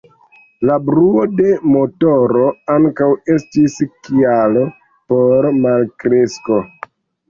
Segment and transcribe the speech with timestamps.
[0.69, 2.47] La bruo de motoro
[2.79, 4.69] ankaŭ estis kialo
[5.15, 6.65] por malkresko.